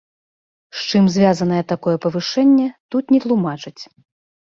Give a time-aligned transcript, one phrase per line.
[0.77, 2.65] З чым звязанае такое павышэнне,
[2.95, 3.81] тут не тлумачаць.